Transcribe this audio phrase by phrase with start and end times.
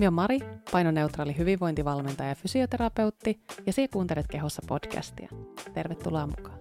[0.00, 0.38] Minä olen Mari,
[0.72, 5.28] painoneutraali hyvinvointivalmentaja ja fysioterapeutti, ja sinä kuuntelet Kehossa podcastia.
[5.74, 6.58] Tervetuloa mukaan.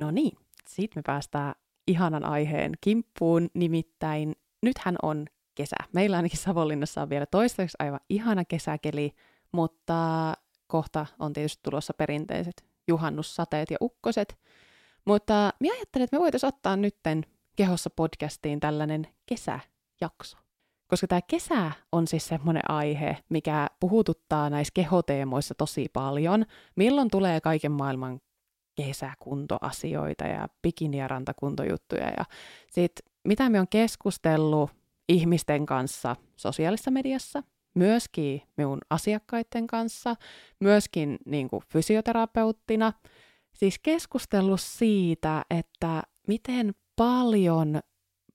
[0.00, 1.54] No niin, sitten me päästään
[1.86, 5.76] ihanan aiheen kimppuun, nimittäin nythän on kesä.
[5.92, 9.14] Meillä ainakin Savonlinnassa on vielä toistaiseksi aivan ihana kesäkeli,
[9.52, 10.32] mutta
[10.66, 14.38] kohta on tietysti tulossa perinteiset juhannussateet ja ukkoset.
[15.04, 17.24] Mutta minä ajattelin, että me voitaisiin ottaa nytten
[17.56, 20.38] kehossa podcastiin tällainen kesäjakso.
[20.88, 26.44] Koska tämä kesä on siis semmoinen aihe, mikä puhututtaa näissä kehoteemoissa tosi paljon.
[26.76, 28.20] Milloin tulee kaiken maailman
[28.74, 32.10] kesäkuntoasioita ja bikini- ja rantakuntojuttuja.
[32.16, 32.24] Ja
[32.70, 32.92] sit,
[33.24, 34.70] mitä me on keskustellut
[35.08, 37.42] ihmisten kanssa sosiaalisessa mediassa,
[37.74, 40.16] myöskin minun asiakkaiden kanssa,
[40.60, 42.92] myöskin niin kuin fysioterapeuttina,
[43.54, 47.80] siis keskustellut siitä, että miten paljon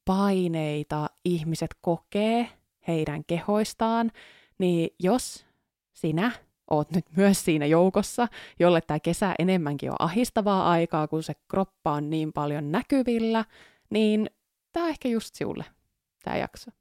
[0.06, 2.50] paineita ihmiset kokee
[2.88, 4.12] heidän kehoistaan,
[4.58, 5.46] niin jos
[5.94, 6.32] sinä
[6.70, 8.28] oot nyt myös siinä joukossa,
[8.60, 13.46] jolle tämä kesä enemmänkin on ahistavaa aikaa, kun se kroppa on niin paljon näkyvillä,
[13.90, 14.30] niin
[14.74, 15.66] tämä ehkä just sinulle
[16.24, 16.72] tämä jakso.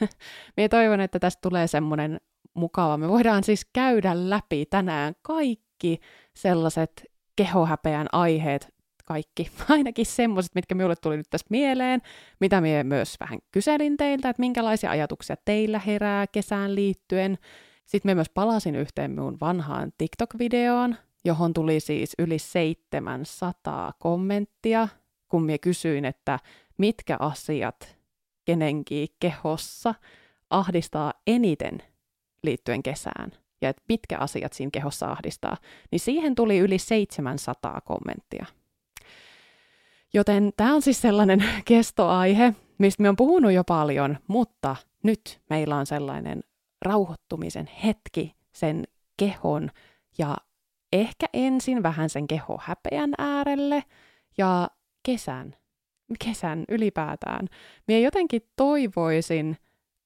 [0.56, 2.20] Minä toivon, että tästä tulee semmoinen
[2.54, 2.96] mukava.
[2.96, 6.00] Me voidaan siis käydä läpi tänään kaikki
[6.34, 12.02] sellaiset kehohäpeän aiheet, kaikki, ainakin semmoiset, mitkä minulle tuli nyt tästä mieleen,
[12.40, 17.38] mitä minä myös vähän kyselin teiltä, että minkälaisia ajatuksia teillä herää kesään liittyen.
[17.84, 24.88] Sitten minä myös palasin yhteen minun vanhaan TikTok-videoon, johon tuli siis yli 700 kommenttia,
[25.28, 26.38] kun minä kysyin, että
[26.78, 27.96] mitkä asiat
[28.44, 29.94] kenenkin kehossa
[30.50, 31.82] ahdistaa eniten
[32.42, 35.56] liittyen kesään ja että mitkä asiat siinä kehossa ahdistaa,
[35.90, 38.46] niin siihen tuli yli 700 kommenttia.
[40.14, 45.76] Joten tämä on siis sellainen kestoaihe, mistä me on puhunut jo paljon, mutta nyt meillä
[45.76, 46.40] on sellainen
[46.82, 48.84] rauhoittumisen hetki sen
[49.16, 49.70] kehon
[50.18, 50.36] ja
[50.92, 53.82] ehkä ensin vähän sen kehohäpeän äärelle
[54.38, 54.68] ja
[55.02, 55.56] kesän,
[56.24, 57.48] kesän ylipäätään.
[57.88, 59.56] Mie jotenkin toivoisin,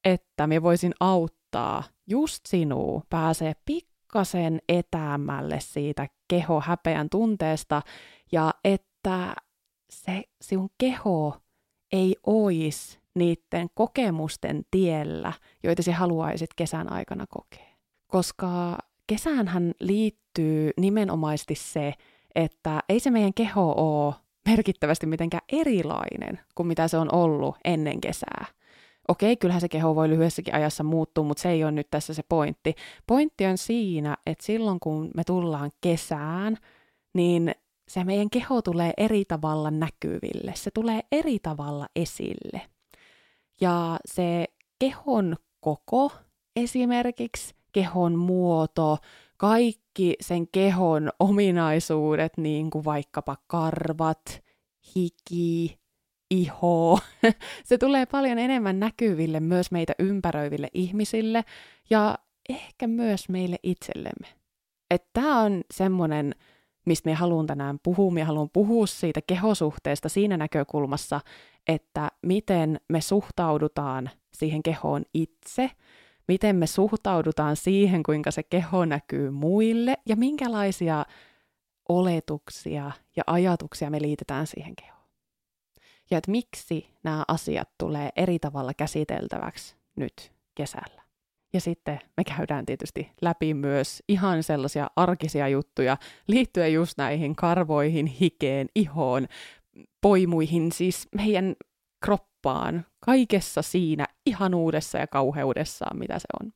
[0.04, 7.82] että me voisin auttaa just sinua pääsee pikkasen etäämälle siitä kehohäpeän tunteesta
[8.32, 9.34] ja että
[9.90, 11.36] se sinun keho
[11.92, 15.32] ei ois niiden kokemusten tiellä,
[15.62, 17.76] joita sinä haluaisit kesän aikana kokea.
[18.06, 21.94] Koska kesäänhän liittyy nimenomaisesti se,
[22.34, 24.14] että ei se meidän keho ole
[24.48, 28.44] merkittävästi mitenkään erilainen kuin mitä se on ollut ennen kesää.
[29.10, 32.22] Okei, kyllähän se keho voi lyhyessäkin ajassa muuttua, mutta se ei ole nyt tässä se
[32.28, 32.74] pointti.
[33.06, 36.56] Pointti on siinä, että silloin kun me tullaan kesään,
[37.14, 37.54] niin
[37.88, 42.62] se meidän keho tulee eri tavalla näkyville, se tulee eri tavalla esille.
[43.60, 44.44] Ja se
[44.78, 46.12] kehon koko
[46.56, 48.98] esimerkiksi, kehon muoto,
[49.36, 54.42] kaikki sen kehon ominaisuudet, niin kuin vaikkapa karvat,
[54.96, 55.79] hiki,
[56.30, 56.98] iho,
[57.64, 61.44] se tulee paljon enemmän näkyville myös meitä ympäröiville ihmisille
[61.90, 62.18] ja
[62.48, 64.28] ehkä myös meille itsellemme.
[65.12, 66.34] Tämä on semmoinen
[66.86, 68.10] mistä me haluan tänään puhua.
[68.10, 71.20] Me haluan puhua siitä kehosuhteesta siinä näkökulmassa,
[71.68, 75.70] että miten me suhtaudutaan siihen kehoon itse,
[76.28, 81.04] miten me suhtaudutaan siihen, kuinka se keho näkyy muille ja minkälaisia
[81.88, 84.99] oletuksia ja ajatuksia me liitetään siihen kehoon.
[86.10, 91.02] Ja että miksi nämä asiat tulee eri tavalla käsiteltäväksi nyt kesällä.
[91.52, 98.06] Ja sitten me käydään tietysti läpi myös ihan sellaisia arkisia juttuja liittyen just näihin karvoihin,
[98.06, 99.26] hikeen, ihoon,
[100.00, 101.56] poimuihin, siis meidän
[102.04, 106.52] kroppaan, kaikessa siinä ihanuudessa ja kauheudessaan, mitä se on.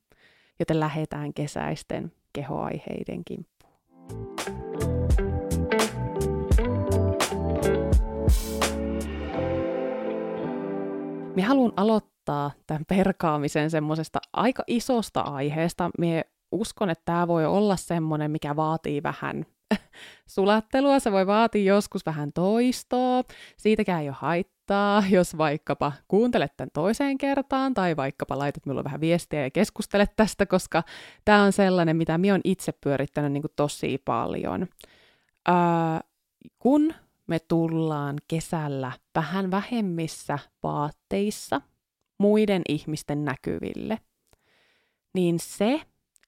[0.59, 4.64] Joten lähdetään kesäisten kehoaiheiden kimppuun.
[11.35, 15.89] Me haluan aloittaa tämän perkaamisen semmoisesta aika isosta aiheesta.
[15.97, 19.45] Mie uskon, että tämä voi olla semmoinen, mikä vaatii vähän
[20.35, 23.23] sulattelua, se voi vaatia joskus vähän toistoa,
[23.57, 29.01] siitäkään ei ole haittaa, jos vaikkapa kuuntelet tämän toiseen kertaan, tai vaikkapa laitat minulle vähän
[29.01, 30.83] viestiä ja keskustelet tästä, koska
[31.25, 34.67] tämä on sellainen, mitä minä olen itse pyörittänyt niin tosi paljon.
[35.49, 35.55] Öö,
[36.59, 36.93] kun
[37.27, 41.61] me tullaan kesällä vähän vähemmissä vaatteissa,
[42.17, 43.99] muiden ihmisten näkyville,
[45.13, 45.81] niin se,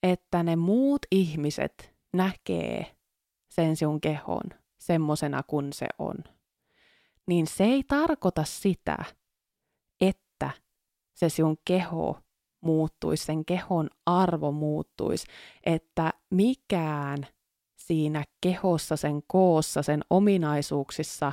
[0.03, 2.95] että ne muut ihmiset näkee
[3.49, 4.44] sen sinun kehon
[4.77, 6.15] semmosena kuin se on,
[7.27, 8.97] niin se ei tarkoita sitä,
[10.01, 10.51] että
[11.13, 12.19] se sinun keho
[12.61, 15.27] muuttuisi, sen kehon arvo muuttuisi,
[15.63, 17.27] että mikään
[17.88, 21.31] siinä kehossa, sen koossa, sen ominaisuuksissa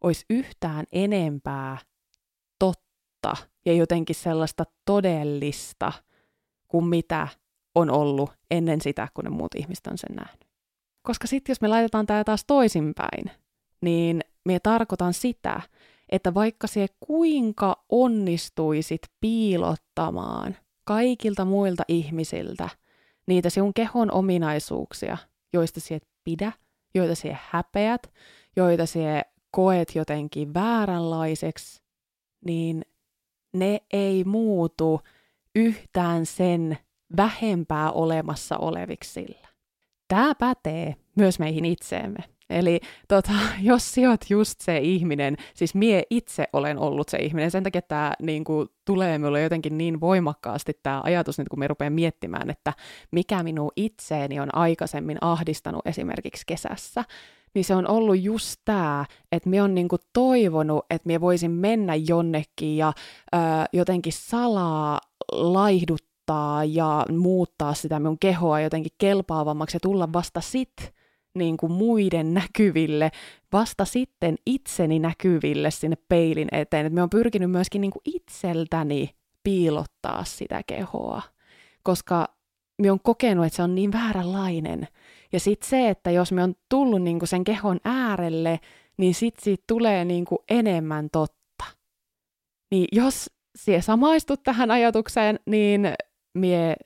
[0.00, 1.78] olisi yhtään enempää
[2.58, 5.92] totta ja jotenkin sellaista todellista
[6.68, 7.28] kuin mitä
[7.74, 10.50] on ollut ennen sitä, kun ne muut ihmiset on sen nähnyt.
[11.02, 13.30] Koska sitten jos me laitetaan tämä taas toisinpäin,
[13.80, 15.60] niin me tarkoitan sitä,
[16.08, 22.68] että vaikka se kuinka onnistuisit piilottamaan kaikilta muilta ihmisiltä
[23.26, 25.18] niitä sinun kehon ominaisuuksia,
[25.52, 26.52] joista sinä et pidä,
[26.94, 28.12] joita sinä häpeät,
[28.56, 31.82] joita sinä koet jotenkin vääränlaiseksi,
[32.44, 32.82] niin
[33.52, 35.00] ne ei muutu
[35.54, 36.78] yhtään sen
[37.16, 39.48] vähempää olemassa oleviksi sillä.
[40.08, 42.18] Tämä pätee myös meihin itseemme.
[42.50, 43.32] Eli tota,
[43.70, 47.82] jos sinä oot just se ihminen, siis mie itse olen ollut se ihminen, sen takia
[47.82, 48.44] tämä niin
[48.84, 52.72] tulee minulle jotenkin niin voimakkaasti tämä ajatus, nyt kun me rupean miettimään, että
[53.10, 57.04] mikä minun itseeni on aikaisemmin ahdistanut esimerkiksi kesässä,
[57.54, 61.94] niin se on ollut just tämä, että me on niinku toivonut, että me voisin mennä
[61.94, 62.92] jonnekin ja
[63.34, 63.38] ö,
[63.72, 65.00] jotenkin salaa
[65.32, 70.99] laihduttaa ja muuttaa sitä minun kehoa jotenkin kelpaavammaksi ja tulla vasta sit
[71.34, 73.10] niin kuin muiden näkyville,
[73.52, 76.86] vasta sitten itseni näkyville sinne peilin eteen.
[76.86, 79.10] Et me on pyrkinyt myöskin niin kuin itseltäni
[79.42, 81.22] piilottaa sitä kehoa,
[81.82, 82.28] koska
[82.82, 84.88] me on kokenut, että se on niin vääränlainen.
[85.32, 88.60] Ja sitten se, että jos me on tullut niin kuin sen kehon äärelle,
[88.96, 91.64] niin sitten siitä tulee niin kuin enemmän totta.
[92.70, 95.92] Niin jos sie samaistut tähän ajatukseen, niin
[96.34, 96.76] mie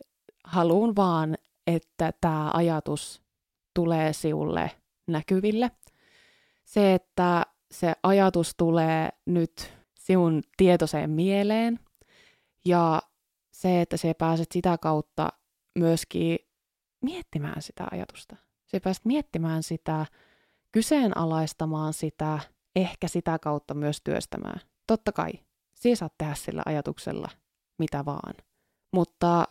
[0.45, 1.37] haluan vaan,
[1.67, 3.24] että tämä ajatus
[3.75, 4.71] tulee siulle
[5.07, 5.71] näkyville.
[6.65, 11.81] Se, että se ajatus tulee nyt sinun tietoiseen mieleen
[12.65, 13.03] ja
[13.51, 15.29] se, että se pääset sitä kautta
[15.79, 16.39] myöskin
[17.03, 18.37] miettimään sitä ajatusta.
[18.67, 20.07] Se pääset miettimään sitä,
[20.73, 22.39] kyseenalaistamaan sitä,
[22.77, 24.61] ehkä sitä kautta myös työstämään.
[24.87, 25.33] Totta kai,
[25.75, 27.29] sinä saat tehdä sillä ajatuksella
[27.79, 28.35] mitä vaan.
[28.93, 29.49] Mutta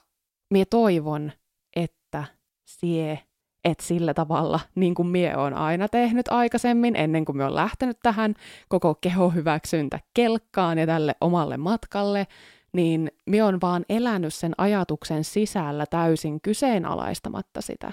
[0.49, 1.31] minä toivon,
[1.75, 2.25] että
[2.65, 3.19] sie
[3.63, 7.97] et sillä tavalla, niin kuin mie on aina tehnyt aikaisemmin, ennen kuin me on lähtenyt
[8.03, 8.33] tähän
[8.69, 12.27] koko kehohyväksyntä kelkkaan ja tälle omalle matkalle,
[12.73, 17.91] niin me on vaan elänyt sen ajatuksen sisällä täysin kyseenalaistamatta sitä.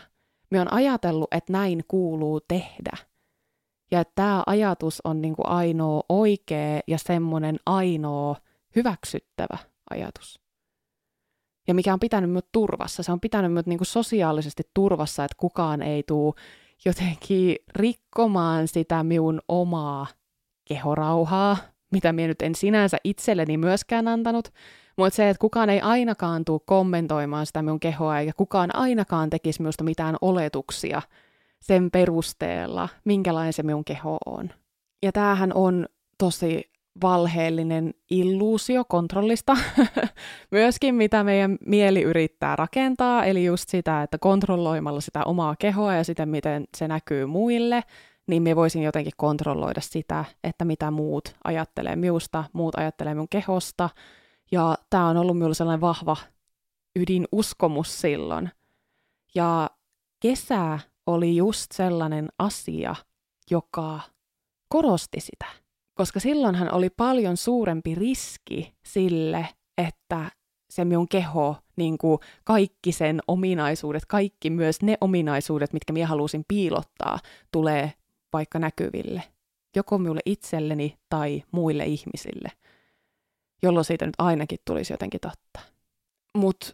[0.51, 2.97] Me on ajatellut, että näin kuuluu tehdä.
[3.91, 8.37] Ja että tämä ajatus on niin kuin ainoa oikea ja semmoinen ainoa
[8.77, 9.59] hyväksyttävä
[9.91, 10.40] ajatus
[11.71, 13.03] ja mikä on pitänyt minut turvassa.
[13.03, 16.35] Se on pitänyt minut niin kuin sosiaalisesti turvassa, että kukaan ei tule
[16.85, 20.07] jotenkin rikkomaan sitä minun omaa
[20.65, 21.57] kehorauhaa,
[21.93, 24.49] mitä minä nyt en sinänsä itselleni myöskään antanut,
[24.97, 29.63] mutta se, että kukaan ei ainakaan tule kommentoimaan sitä minun kehoa, eikä kukaan ainakaan tekisi
[29.63, 31.03] minusta mitään oletuksia
[31.61, 34.51] sen perusteella, minkälainen se minun keho on.
[35.03, 35.87] Ja tämähän on
[36.19, 36.71] tosi
[37.03, 39.57] valheellinen illuusio kontrollista,
[40.51, 46.05] myöskin mitä meidän mieli yrittää rakentaa, eli just sitä, että kontrolloimalla sitä omaa kehoa ja
[46.05, 47.83] sitä, miten se näkyy muille,
[48.27, 53.91] niin me voisin jotenkin kontrolloida sitä, että mitä muut ajattelee minusta, muut ajattelee minun kehosta,
[54.53, 56.17] ja tämä on ollut minulle sellainen vahva
[56.97, 58.51] ydinuskomus silloin.
[59.35, 59.71] Ja
[60.21, 62.95] kesä oli just sellainen asia,
[63.51, 64.01] joka
[64.69, 65.60] korosti sitä
[66.01, 70.31] koska silloinhan oli paljon suurempi riski sille, että
[70.71, 76.45] se minun keho, niin kuin kaikki sen ominaisuudet, kaikki myös ne ominaisuudet, mitkä minä halusin
[76.49, 77.19] piilottaa,
[77.53, 77.93] tulee
[78.33, 79.23] vaikka näkyville.
[79.77, 82.49] Joko minulle itselleni tai muille ihmisille,
[83.63, 85.61] jolloin siitä nyt ainakin tulisi jotenkin totta.
[86.37, 86.73] Mutta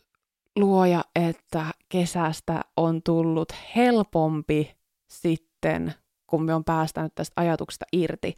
[0.57, 4.77] luoja, että kesästä on tullut helpompi
[5.11, 5.95] sitten,
[6.27, 8.35] kun me on päästänyt tästä ajatuksesta irti.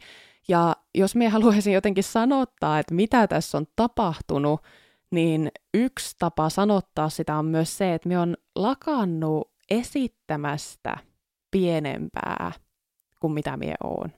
[0.47, 4.61] Ja jos me haluaisin jotenkin sanottaa, että mitä tässä on tapahtunut,
[5.11, 10.97] niin yksi tapa sanottaa sitä on myös se, että me on lakannut esittämästä
[11.51, 12.51] pienempää
[13.21, 14.09] kuin mitä me on.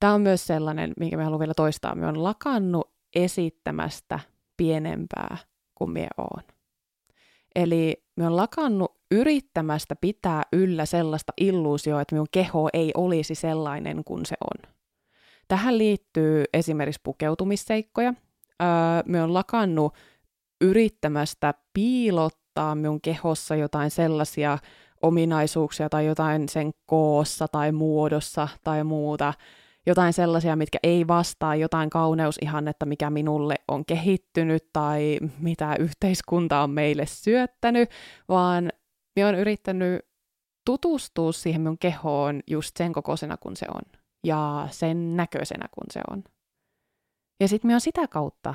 [0.00, 1.94] Tämä on myös sellainen, minkä me haluan vielä toistaa.
[1.94, 4.20] Me on lakannut esittämästä
[4.56, 5.36] pienempää
[5.74, 6.42] kuin me on.
[7.54, 14.04] Eli me on lakannut yrittämästä pitää yllä sellaista illuusioa, että minun keho ei olisi sellainen
[14.04, 14.72] kuin se on.
[15.48, 18.14] Tähän liittyy esimerkiksi pukeutumisseikkoja.
[18.62, 18.68] Öö,
[19.06, 19.94] me on lakannut
[20.60, 24.58] yrittämästä piilottaa minun kehossa jotain sellaisia
[25.02, 29.34] ominaisuuksia tai jotain sen koossa tai muodossa tai muuta,
[29.86, 36.70] jotain sellaisia, mitkä ei vastaa jotain kauneusihannetta, mikä minulle on kehittynyt tai mitä yhteiskunta on
[36.70, 37.90] meille syöttänyt,
[38.28, 38.72] vaan
[39.18, 40.06] minä olen yrittänyt
[40.66, 43.82] tutustua siihen minun kehoon just sen kokoisena kuin se on
[44.24, 46.24] ja sen näköisenä kuin se on.
[47.40, 48.54] Ja sitten minä olen sitä kautta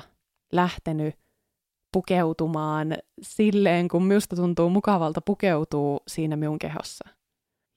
[0.52, 1.14] lähtenyt
[1.92, 7.08] pukeutumaan silleen, kun minusta tuntuu mukavalta pukeutuu siinä minun kehossa.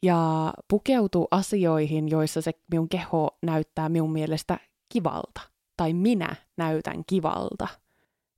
[0.04, 4.60] Ja pukeutuu asioihin, joissa se minun keho näyttää minun mielestä
[4.94, 5.42] kivalta.
[5.78, 7.68] Tai minä näytän kivalta.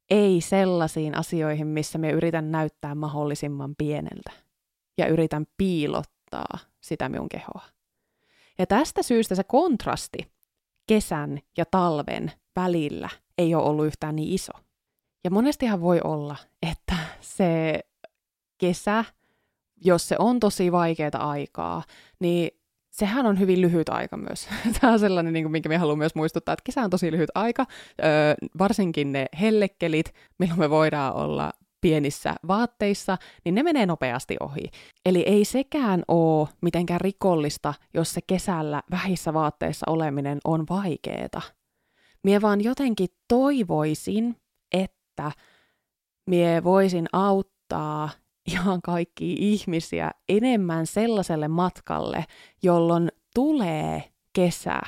[0.09, 4.31] Ei sellaisiin asioihin, missä me yritän näyttää mahdollisimman pieneltä.
[4.97, 7.63] Ja yritän piilottaa sitä minun kehoa.
[8.57, 10.17] Ja tästä syystä se kontrasti
[10.87, 14.53] kesän ja talven välillä ei ole ollut yhtään niin iso.
[15.23, 16.35] Ja monestihan voi olla,
[16.71, 17.79] että se
[18.57, 19.05] kesä,
[19.85, 21.83] jos se on tosi vaikeaa aikaa,
[22.19, 22.58] niin
[23.00, 24.48] sehän on hyvin lyhyt aika myös.
[24.82, 27.29] Tämä on sellainen, niin kuin, minkä minä haluan myös muistuttaa, että kesä on tosi lyhyt
[27.36, 27.65] aika,
[28.03, 31.51] öö, varsinkin ne hellekkelit, milloin me voidaan olla
[31.82, 34.70] pienissä vaatteissa, niin ne menee nopeasti ohi.
[35.06, 41.41] Eli ei sekään ole mitenkään rikollista, jos se kesällä vähissä vaatteissa oleminen on vaikeeta.
[42.24, 44.36] Mie vaan jotenkin toivoisin,
[44.72, 45.32] että
[46.29, 48.10] mie voisin auttaa
[48.53, 52.25] ihan kaikki ihmisiä enemmän sellaiselle matkalle,
[52.63, 54.03] jolloin tulee
[54.34, 54.79] kesä.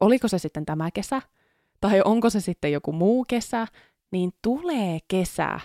[0.00, 1.22] Oliko se sitten tämä kesä,
[1.80, 3.66] tai onko se sitten joku muu kesä,
[4.10, 5.60] niin tulee kesä,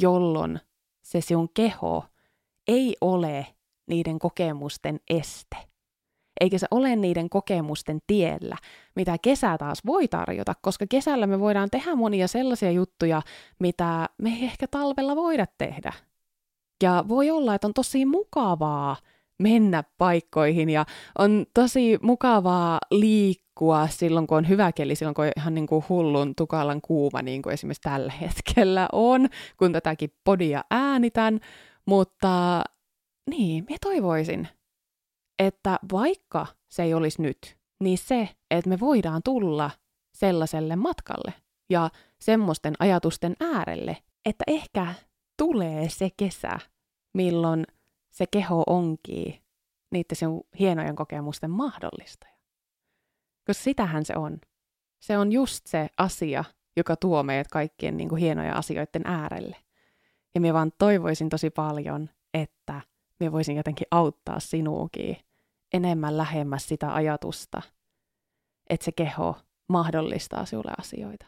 [0.00, 0.60] jolloin
[1.02, 2.04] se sinun keho
[2.68, 3.46] ei ole
[3.86, 5.56] niiden kokemusten este.
[6.40, 8.56] Eikä se ole niiden kokemusten tiellä,
[8.96, 13.22] mitä kesä taas voi tarjota, koska kesällä me voidaan tehdä monia sellaisia juttuja,
[13.58, 15.92] mitä me ei ehkä talvella voida tehdä.
[16.82, 18.96] Ja voi olla, että on tosi mukavaa
[19.38, 20.86] mennä paikkoihin ja
[21.18, 25.84] on tosi mukavaa liikkua silloin, kun on hyvä keli, silloin kun on ihan niin kuin
[25.88, 31.40] hullun tukalan kuuma, niin kuin esimerkiksi tällä hetkellä on, kun tätäkin podia äänitän.
[31.86, 32.64] Mutta
[33.30, 34.48] niin, minä toivoisin,
[35.38, 39.70] että vaikka se ei olisi nyt, niin se, että me voidaan tulla
[40.14, 41.34] sellaiselle matkalle
[41.70, 44.94] ja semmoisten ajatusten äärelle, että ehkä
[45.38, 46.58] tulee se kesä,
[47.14, 47.66] milloin
[48.10, 49.42] se keho onkin
[49.90, 52.34] niiden sinun hienojen kokemusten mahdollistaja.
[53.46, 54.40] Koska sitähän se on.
[55.00, 56.44] Se on just se asia,
[56.76, 59.56] joka tuo meidät kaikkien niin kuin hienoja asioiden äärelle.
[60.34, 62.80] Ja minä vaan toivoisin tosi paljon, että
[63.20, 65.16] minä voisin jotenkin auttaa sinuukin
[65.72, 67.62] enemmän lähemmäs sitä ajatusta,
[68.70, 69.36] että se keho
[69.68, 71.26] mahdollistaa sinulle asioita,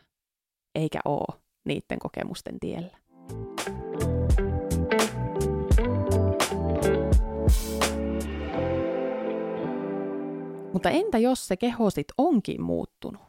[0.74, 2.96] eikä ole niiden kokemusten tiellä.
[10.80, 13.22] Mutta entä jos se keho sit onkin muuttunut?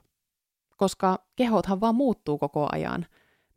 [0.78, 3.06] Koska kehothan vaan muuttuu koko ajan.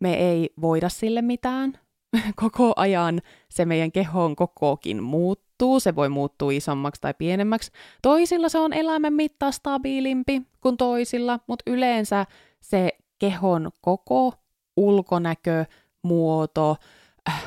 [0.01, 1.79] Me ei voida sille mitään.
[2.43, 5.81] koko ajan se meidän kehon kokokin muuttuu.
[5.81, 7.71] Se voi muuttua isommaksi tai pienemmäksi.
[8.03, 12.27] Toisilla se on elämän mittaa stabiilimpi kuin toisilla, mutta yleensä
[12.61, 14.35] se kehon koko,
[14.77, 15.65] ulkonäkö,
[16.03, 16.77] muoto,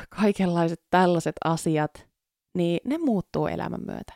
[0.08, 2.06] kaikenlaiset tällaiset asiat,
[2.54, 4.12] niin ne muuttuu elämän myötä.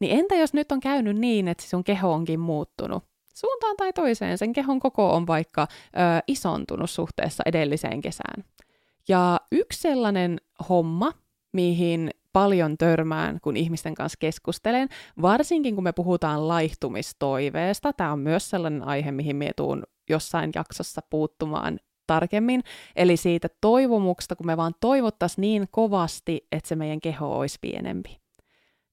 [0.00, 3.04] Niin entä jos nyt on käynyt niin, että sun keho onkin muuttunut?
[3.34, 8.44] Suuntaan tai toiseen sen kehon koko on vaikka ö, isontunut suhteessa edelliseen kesään.
[9.08, 11.12] Ja yksi sellainen homma,
[11.52, 14.88] mihin paljon törmään, kun ihmisten kanssa keskustelen,
[15.22, 17.92] varsinkin kun me puhutaan laihtumistoiveesta.
[17.92, 22.62] Tämä on myös sellainen aihe, mihin me tuun jossain jaksossa puuttumaan tarkemmin.
[22.96, 28.24] Eli siitä toivomuksesta, kun me vaan toivottaisiin niin kovasti, että se meidän keho olisi pienempi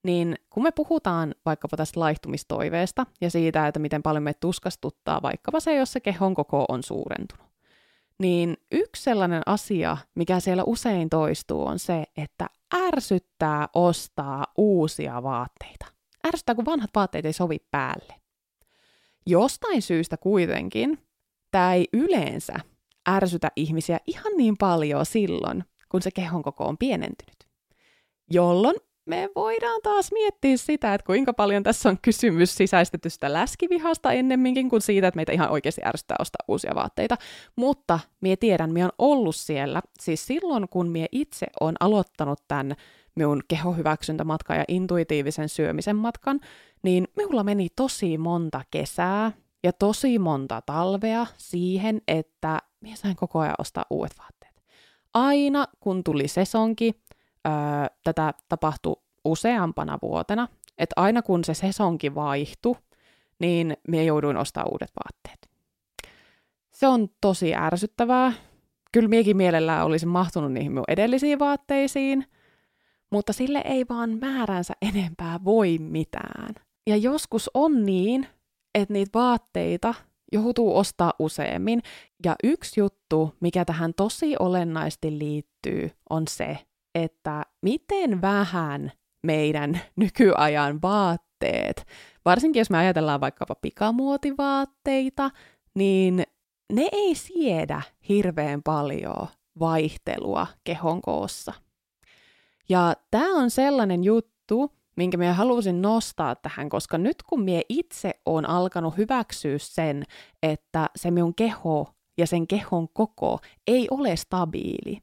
[0.04, 5.60] niin kun me puhutaan vaikkapa tästä laihtumistoiveesta ja siitä, että miten paljon me tuskastuttaa vaikkapa
[5.60, 7.46] se, jos se kehon koko on suurentunut,
[8.18, 15.86] niin yksi sellainen asia, mikä siellä usein toistuu, on se, että ärsyttää ostaa uusia vaatteita.
[16.26, 18.14] Ärsyttää, kun vanhat vaatteet ei sovi päälle.
[19.26, 20.98] Jostain syystä kuitenkin
[21.50, 22.54] tämä ei yleensä
[23.08, 27.48] ärsytä ihmisiä ihan niin paljon silloin, kun se kehon koko on pienentynyt.
[28.30, 34.70] Jolloin me voidaan taas miettiä sitä, että kuinka paljon tässä on kysymys sisäistetystä läskivihasta ennemminkin
[34.70, 37.16] kuin siitä, että meitä ihan oikeasti ärsyttää ostaa uusia vaatteita.
[37.56, 42.76] Mutta mie tiedän, mie on ollut siellä, siis silloin kun mie itse on aloittanut tämän
[43.14, 46.40] minun kehohyväksyntämatkan ja intuitiivisen syömisen matkan,
[46.82, 49.32] niin minulla meni tosi monta kesää
[49.62, 54.62] ja tosi monta talvea siihen, että minä sain koko ajan ostaa uudet vaatteet.
[55.14, 57.02] Aina kun tuli sesonki,
[57.46, 57.52] öö,
[58.04, 62.76] tätä tapahtui useampana vuotena, että aina kun se sesonki vaihtui,
[63.38, 65.50] niin minä jouduin ostamaan uudet vaatteet.
[66.70, 68.32] Se on tosi ärsyttävää.
[68.92, 72.26] Kyllä miekin mielellään olisin mahtunut niihin minun edellisiin vaatteisiin,
[73.10, 76.54] mutta sille ei vaan määränsä enempää voi mitään.
[76.86, 78.26] Ja joskus on niin,
[78.74, 79.94] että niitä vaatteita
[80.32, 81.82] joutuu ostaa useammin.
[82.24, 86.58] Ja yksi juttu, mikä tähän tosi olennaisesti liittyy, on se,
[86.94, 91.86] että miten vähän meidän nykyajan vaatteet,
[92.24, 95.30] varsinkin jos me ajatellaan vaikkapa pikamuotivaatteita,
[95.74, 96.22] niin
[96.72, 99.26] ne ei siedä hirveän paljon
[99.60, 101.52] vaihtelua kehon koossa.
[102.68, 108.10] Ja tämä on sellainen juttu, minkä minä halusin nostaa tähän, koska nyt kun minä itse
[108.26, 110.04] olen alkanut hyväksyä sen,
[110.42, 114.98] että se minun keho ja sen kehon koko ei ole stabiili,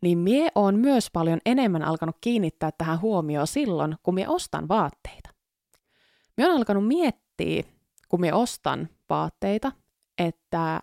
[0.00, 5.30] niin mie on myös paljon enemmän alkanut kiinnittää tähän huomioon silloin, kun mie ostan vaatteita.
[6.36, 7.62] Mie on alkanut miettiä,
[8.08, 9.72] kun mie ostan vaatteita,
[10.18, 10.80] että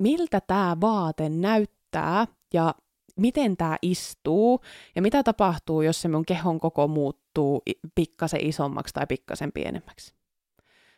[0.00, 2.74] miltä tämä vaate näyttää ja
[3.16, 4.60] miten tämä istuu
[4.96, 7.62] ja mitä tapahtuu, jos se mun kehon koko muuttuu
[7.94, 10.14] pikkasen isommaksi tai pikkasen pienemmäksi.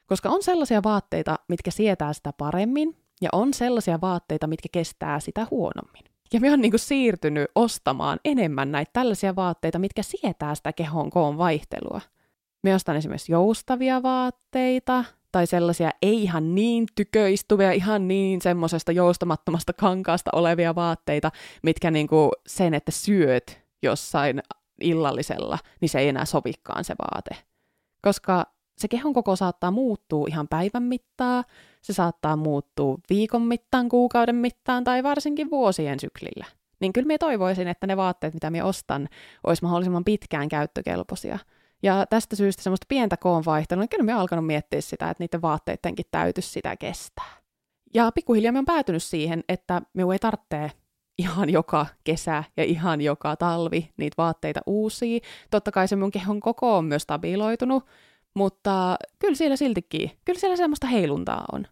[0.06, 5.46] Koska on sellaisia vaatteita, mitkä sietää sitä paremmin, ja on sellaisia vaatteita, mitkä kestää sitä
[5.50, 6.04] huonommin.
[6.32, 11.38] Ja me on niin siirtynyt ostamaan enemmän näitä tällaisia vaatteita, mitkä sietää sitä kehon koon
[11.38, 12.00] vaihtelua.
[12.62, 15.04] Me ostan esimerkiksi joustavia vaatteita,
[15.36, 21.30] tai sellaisia ei ihan niin tyköistuvia, ihan niin semmoisesta joustamattomasta kankaasta olevia vaatteita,
[21.62, 24.42] mitkä niinku sen, että syöt jossain
[24.80, 27.44] illallisella, niin se ei enää sovikaan se vaate.
[28.02, 28.46] Koska
[28.78, 31.44] se kehon koko saattaa muuttua ihan päivän mittaa,
[31.82, 36.46] se saattaa muuttua viikon mittaan, kuukauden mittaan tai varsinkin vuosien syklillä.
[36.80, 39.08] Niin kyllä minä toivoisin, että ne vaatteet, mitä minä ostan,
[39.46, 41.38] olisi mahdollisimman pitkään käyttökelpoisia–
[41.83, 46.06] ja tästä syystä semmoista pientä koonvaihtelua, niin kyllä me alkanut miettiä sitä, että niiden vaatteidenkin
[46.11, 47.37] täytyisi sitä kestää.
[47.95, 50.71] Ja pikkuhiljaa me on päätynyt siihen, että me ei tarvitse
[51.19, 55.21] ihan joka kesä ja ihan joka talvi niitä vaatteita uusia.
[55.50, 57.86] Totta kai se mun kehon koko on myös stabiloitunut,
[58.34, 61.67] mutta kyllä siellä siltikin, kyllä siellä semmoista heiluntaa on.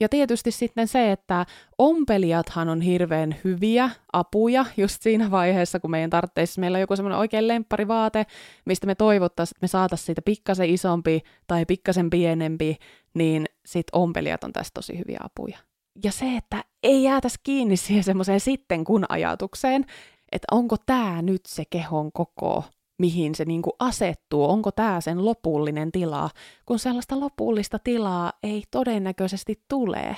[0.00, 1.46] Ja tietysti sitten se, että
[1.78, 7.18] ompelijathan on hirveän hyviä apuja just siinä vaiheessa, kun meidän tarvitsisi, meillä on joku semmoinen
[7.18, 8.26] oikein lempparivaate,
[8.64, 12.76] mistä me toivottaisiin, että me saataisiin siitä pikkasen isompi tai pikkasen pienempi,
[13.14, 15.58] niin sitten ompelijat on tässä tosi hyviä apuja.
[16.04, 19.86] Ja se, että ei jäätäisi kiinni siihen semmoiseen sitten kun ajatukseen,
[20.32, 22.64] että onko tämä nyt se kehon koko,
[23.00, 26.30] mihin se niin kuin asettuu, onko tämä sen lopullinen tila,
[26.66, 30.16] kun sellaista lopullista tilaa ei todennäköisesti tule.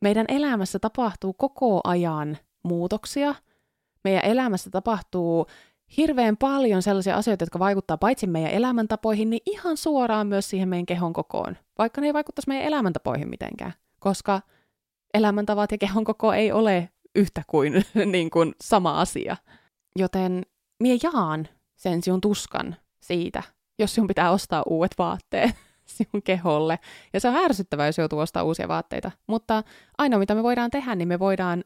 [0.00, 3.34] Meidän elämässä tapahtuu koko ajan muutoksia,
[4.04, 5.46] meidän elämässä tapahtuu
[5.96, 10.86] hirveän paljon sellaisia asioita, jotka vaikuttaa paitsi meidän elämäntapoihin, niin ihan suoraan myös siihen meidän
[10.86, 14.40] kehon kokoon, vaikka ne ei vaikuttaisi meidän elämäntapoihin mitenkään, koska
[15.14, 19.36] elämäntavat ja kehon koko ei ole yhtä kuin, niin kuin sama asia.
[19.96, 20.42] Joten
[20.80, 23.42] mie jaan sen sinun tuskan siitä,
[23.78, 25.50] jos sinun pitää ostaa uudet vaatteet
[25.96, 26.78] sinun keholle.
[27.12, 29.10] Ja se on ärsyttävää, jos joutuu ostaa uusia vaatteita.
[29.26, 29.62] Mutta
[29.98, 31.64] ainoa, mitä me voidaan tehdä, niin me voidaan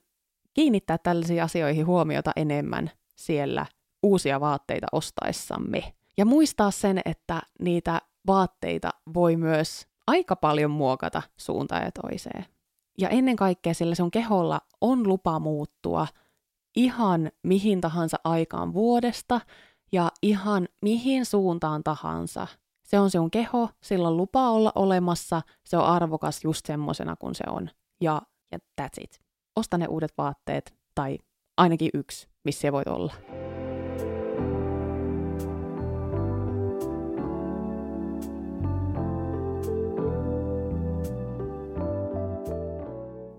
[0.55, 3.67] kiinnittää tällaisiin asioihin huomiota enemmän siellä
[4.03, 5.93] uusia vaatteita ostaessamme.
[6.17, 12.47] Ja muistaa sen, että niitä vaatteita voi myös aika paljon muokata suuntaan ja toiseen.
[12.99, 16.07] Ja ennen kaikkea sillä sun keholla on lupa muuttua
[16.77, 19.41] ihan mihin tahansa aikaan vuodesta–
[19.93, 22.47] ja ihan mihin suuntaan tahansa.
[22.83, 27.35] Se on sinun keho, sillä on lupa olla olemassa, se on arvokas just semmosena kuin
[27.35, 27.71] se on.
[28.01, 29.21] Ja, ja that's it.
[29.57, 31.19] Osta ne uudet vaatteet, tai
[31.57, 33.15] ainakin yksi, missä voit olla.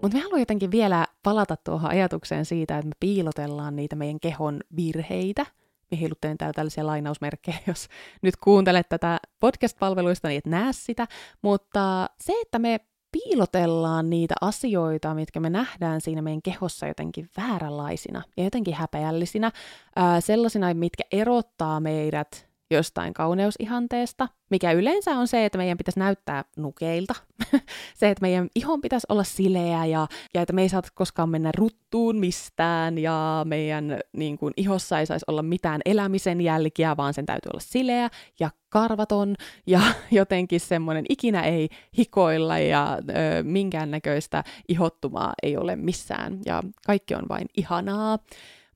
[0.01, 4.59] Mutta me haluan jotenkin vielä palata tuohon ajatukseen siitä, että me piilotellaan niitä meidän kehon
[4.75, 5.45] virheitä–
[5.97, 7.87] heiluttelen täällä tällaisia lainausmerkkejä, jos
[8.21, 11.07] nyt kuuntelet tätä podcast-palveluista, niin et näe sitä,
[11.41, 12.79] mutta se, että me
[13.11, 19.51] piilotellaan niitä asioita, mitkä me nähdään siinä meidän kehossa jotenkin vääränlaisina ja jotenkin häpeällisinä,
[19.95, 26.43] ää, sellaisina, mitkä erottaa meidät jostain kauneusihanteesta, mikä yleensä on se, että meidän pitäisi näyttää
[26.57, 27.15] nukeilta.
[27.99, 31.51] se, että meidän ihon pitäisi olla sileä ja, ja että me ei saa koskaan mennä
[31.57, 37.25] ruttuun mistään ja meidän niin kuin, ihossa ei saisi olla mitään elämisen jälkiä, vaan sen
[37.25, 38.09] täytyy olla sileä
[38.39, 39.35] ja karvaton
[39.67, 39.81] ja
[40.11, 47.25] jotenkin semmoinen ikinä ei hikoilla ja ö, minkäännäköistä ihottumaa ei ole missään ja kaikki on
[47.29, 48.19] vain ihanaa.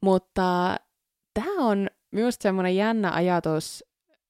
[0.01, 0.75] Mutta
[1.33, 3.83] tämä on myös semmoinen jännä ajatus,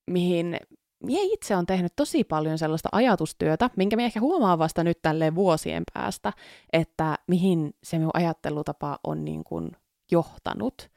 [0.07, 0.57] mihin
[1.03, 5.35] mie itse on tehnyt tosi paljon sellaista ajatustyötä, minkä minä ehkä huomaan vasta nyt tälleen
[5.35, 6.33] vuosien päästä,
[6.73, 9.71] että mihin se minun ajattelutapa on niin kuin
[10.11, 10.89] johtanut.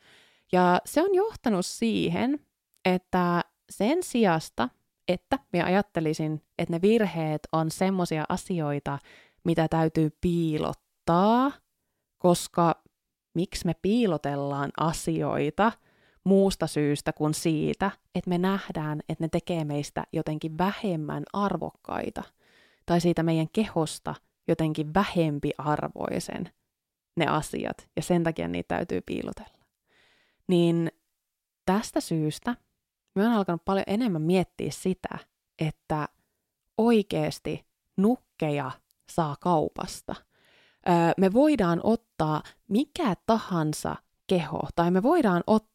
[0.53, 2.47] Ja se on johtanut siihen,
[2.85, 4.69] että sen sijasta,
[5.09, 8.99] että minä ajattelisin, että ne virheet on semmoisia asioita,
[9.45, 11.53] mitä täytyy piilottaa,
[12.19, 12.83] koska
[13.35, 15.73] miksi me piilotellaan asioita
[16.25, 22.23] muusta syystä kuin siitä, että me nähdään, että ne tekee meistä jotenkin vähemmän arvokkaita,
[22.87, 24.15] tai siitä meidän kehosta
[24.49, 26.53] jotenkin vähempi arvoisen
[27.17, 29.59] ne asiat, ja sen takia niitä täytyy piilotella.
[30.49, 30.91] Niin
[31.67, 32.57] tästä syystä
[33.15, 35.19] mä oon alkanut paljon enemmän miettiä sitä,
[35.59, 36.09] että
[36.79, 38.71] oikeasti nukkeja
[39.11, 40.15] saa kaupasta.
[40.89, 45.70] Öö, me voidaan ottaa mikä tahansa keho, tai me voidaan ottaa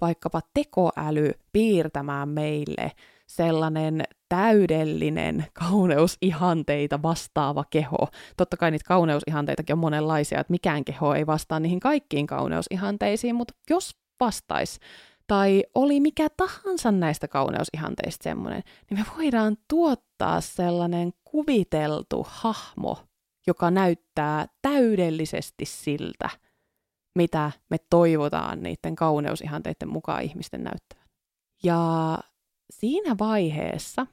[0.00, 2.92] vaikkapa tekoäly piirtämään meille
[3.26, 8.08] sellainen täydellinen kauneusihanteita vastaava keho.
[8.36, 13.54] Totta kai niitä kauneusihanteitakin on monenlaisia, että mikään keho ei vastaa niihin kaikkiin kauneusihanteisiin, mutta
[13.70, 14.80] jos vastaisi,
[15.26, 22.98] tai oli mikä tahansa näistä kauneusihanteista semmoinen, niin me voidaan tuottaa sellainen kuviteltu hahmo,
[23.46, 26.30] joka näyttää täydellisesti siltä,
[27.14, 31.04] mitä me toivotaan niiden kauneusihanteiden mukaan ihmisten näyttävän.
[31.62, 32.18] Ja
[32.70, 34.06] siinä vaiheessa,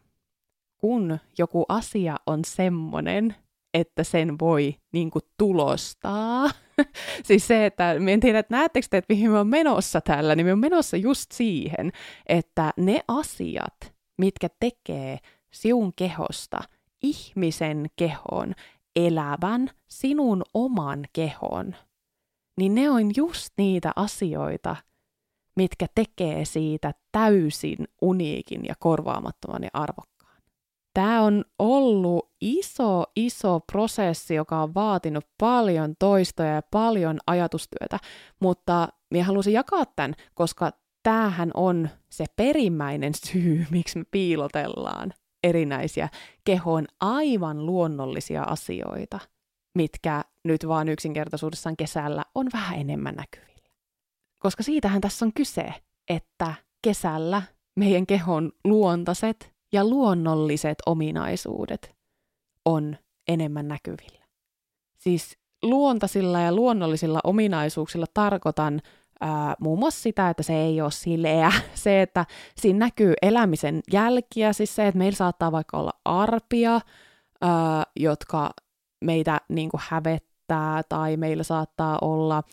[0.78, 3.36] kun joku asia on semmoinen,
[3.74, 6.50] että sen voi niin kuin, tulostaa.
[7.28, 10.46] siis se, että en tiedä, että näettekö te, että mihin me on menossa tällä, niin
[10.46, 11.92] me on menossa just siihen,
[12.26, 15.18] että ne asiat, mitkä tekee
[15.52, 16.60] siun kehosta
[17.04, 18.54] ihmisen kehon,
[18.96, 21.76] elävän, sinun oman kehon,
[22.58, 24.76] niin ne on just niitä asioita,
[25.56, 30.42] mitkä tekee siitä täysin uniikin ja korvaamattoman ja arvokkaan.
[30.94, 38.00] Tämä on ollut iso, iso prosessi, joka on vaatinut paljon toistoja ja paljon ajatustyötä,
[38.40, 40.72] mutta minä halusin jakaa tämän, koska
[41.04, 45.14] tämähän on se perimmäinen syy, miksi me piilotellaan
[45.44, 46.10] erinäisiä
[46.44, 49.20] kehon aivan luonnollisia asioita,
[49.76, 53.70] mitkä nyt vaan yksinkertaisuudessaan kesällä on vähän enemmän näkyvillä.
[54.40, 55.74] Koska siitähän tässä on kyse,
[56.10, 57.42] että kesällä
[57.76, 61.96] meidän kehon luontaiset ja luonnolliset ominaisuudet
[62.66, 64.26] on enemmän näkyvillä.
[64.98, 68.82] Siis luontaisilla ja luonnollisilla ominaisuuksilla tarkoitan
[69.22, 72.26] ää, muun muassa sitä, että se ei ole sileä, se, että
[72.58, 76.82] siinä näkyy elämisen jälkiä, siis se, että meillä saattaa vaikka olla arpia,
[77.42, 78.52] ää, jotka
[79.06, 82.44] meitä niin kuin hävettää, tai meillä saattaa olla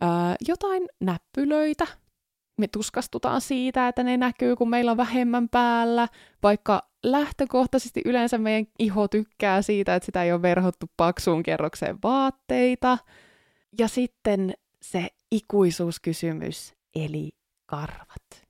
[0.00, 1.86] ää, jotain näppylöitä,
[2.58, 6.08] me tuskastutaan siitä, että ne näkyy, kun meillä on vähemmän päällä,
[6.42, 12.98] vaikka lähtökohtaisesti yleensä meidän iho tykkää siitä, että sitä ei ole verhottu paksuun kerrokseen vaatteita.
[13.78, 17.30] Ja sitten se ikuisuuskysymys, eli
[17.66, 18.46] karvat.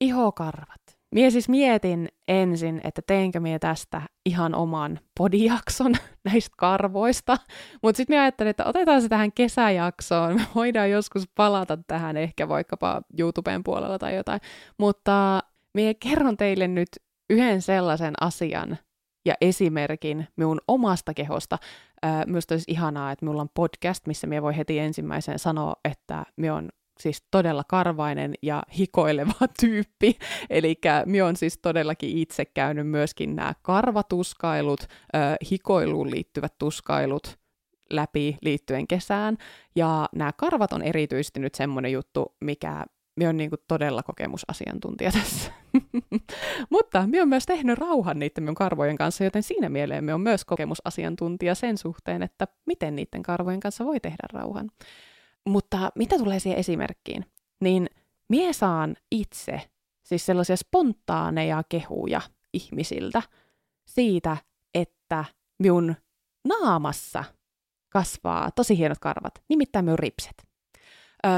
[0.00, 0.87] Ihokarvat.
[1.14, 5.94] Mie siis mietin ensin, että teenkö mie tästä ihan oman podijakson
[6.24, 7.36] näistä karvoista,
[7.82, 12.48] mutta sitten mie ajattelin, että otetaan se tähän kesäjaksoon, me voidaan joskus palata tähän ehkä
[12.48, 14.40] vaikkapa YouTuben puolella tai jotain,
[14.78, 15.40] mutta
[15.74, 16.88] mie kerron teille nyt
[17.30, 18.78] yhden sellaisen asian
[19.26, 21.58] ja esimerkin minun omasta kehosta.
[22.26, 26.54] myös olisi ihanaa, että minulla on podcast, missä minä voi heti ensimmäisen sanoa, että minä
[26.54, 26.68] on
[27.00, 30.18] siis todella karvainen ja hikoileva tyyppi.
[30.50, 34.80] Eli minä on siis todellakin itse käynyt myöskin nämä karvatuskailut,
[35.50, 37.38] hikoiluun liittyvät tuskailut
[37.90, 39.36] läpi liittyen kesään.
[39.76, 42.84] Ja nämä karvat on erityisesti nyt semmoinen juttu, mikä
[43.18, 45.52] minä on niin kuin todella kokemusasiantuntija tässä.
[46.70, 50.20] Mutta minä on myös tehnyt rauhan niiden minun karvojen kanssa, joten siinä mieleen minä on
[50.20, 54.70] myös kokemusasiantuntija sen suhteen, että miten niiden karvojen kanssa voi tehdä rauhan.
[55.48, 57.24] Mutta mitä tulee siihen esimerkkiin,
[57.60, 57.90] niin
[58.28, 59.60] mie saan itse
[60.02, 62.20] siis sellaisia spontaaneja kehuja
[62.52, 63.22] ihmisiltä
[63.86, 64.36] siitä,
[64.74, 65.24] että
[65.58, 65.94] minun
[66.48, 67.24] naamassa
[67.92, 70.46] kasvaa tosi hienot karvat, nimittäin minun ripset.
[71.26, 71.32] Öö,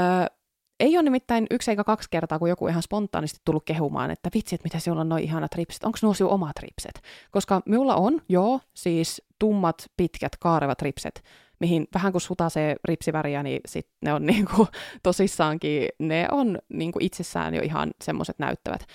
[0.79, 4.55] ei ole nimittäin yksi eikä kaksi kertaa, kun joku ihan spontaanisti tullut kehumaan, että vitsi,
[4.55, 7.01] että mitä sinulla on noin ihanat ripset, onko nuo omat ripset?
[7.31, 11.23] Koska minulla on, joo, siis tummat, pitkät, kaarevat ripset,
[11.61, 14.67] mihin vähän kun sutasee ripsiväriä, niin sit ne on niinku,
[15.03, 18.85] tosissaankin, ne on niinku itsessään jo ihan semmoiset näyttävät.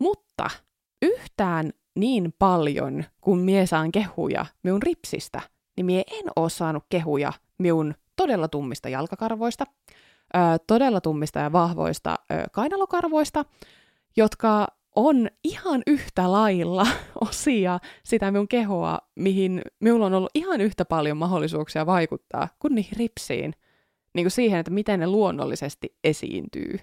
[0.00, 0.50] Mutta
[1.02, 5.40] yhtään niin paljon, kun mie saan kehuja minun ripsistä,
[5.76, 9.64] niin mie en oo saanut kehuja minun todella tummista jalkakarvoista,
[10.36, 13.44] ö, todella tummista ja vahvoista ö, kainalokarvoista,
[14.16, 16.86] jotka on ihan yhtä lailla
[17.28, 22.96] osia sitä minun kehoa, mihin minulla on ollut ihan yhtä paljon mahdollisuuksia vaikuttaa kuin niihin
[22.96, 23.54] ripsiin.
[24.14, 26.78] Niin kuin siihen, että miten ne luonnollisesti esiintyy.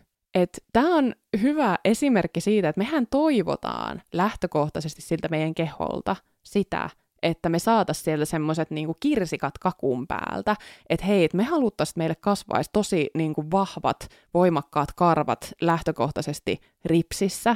[0.74, 6.90] Tämä on hyvä esimerkki siitä, että mehän toivotaan lähtökohtaisesti siltä meidän keholta sitä,
[7.22, 10.56] että me saataisiin sieltä semmoiset niinku kirsikat kakun päältä,
[10.90, 17.56] että hei, et me haluttaisiin, että meille kasvaisi tosi niinku vahvat, voimakkaat karvat lähtökohtaisesti ripsissä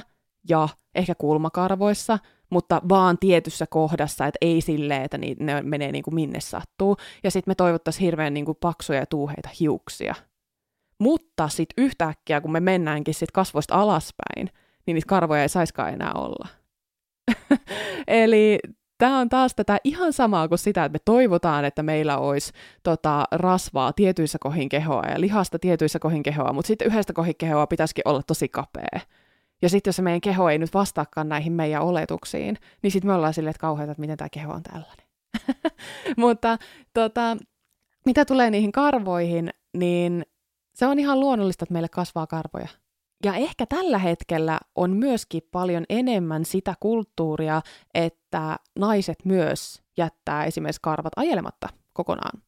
[0.50, 6.40] ja ehkä kulmakarvoissa, mutta vaan tietyssä kohdassa, että ei silleen, että ne menee niinku minne
[6.40, 6.98] sattuu.
[7.24, 10.16] Ja sitten me toivottaisiin hirveän niinku paksuja ja tuuheita hiuksia.
[11.00, 14.50] Mutta sitten yhtäkkiä, kun me mennäänkin sit kasvoista alaspäin,
[14.86, 16.48] niin niitä karvoja ei saiskaan enää olla.
[18.08, 18.60] Eli
[18.98, 22.52] tämä on taas tätä ihan samaa kuin sitä, että me toivotaan, että meillä olisi
[22.84, 27.68] tota, rasvaa tietyissä kohin kehoa ja lihasta tietyissä kohin kehoa, mutta sitten yhdestä kohin kehoa
[27.68, 29.00] pitäisikin olla tosi kapea.
[29.62, 33.16] Ja sitten jos se meidän keho ei nyt vastaakaan näihin meidän oletuksiin, niin sitten me
[33.16, 35.08] ollaan silleen, että kauheata, että miten tämä keho on tällainen.
[36.18, 36.58] mutta
[36.94, 37.38] tota,
[38.06, 40.26] mitä tulee niihin karvoihin, niin
[40.76, 42.68] se on ihan luonnollista, että meille kasvaa karvoja.
[43.24, 47.62] Ja ehkä tällä hetkellä on myöskin paljon enemmän sitä kulttuuria,
[47.94, 52.42] että naiset myös jättää esimerkiksi karvat ajelematta kokonaan.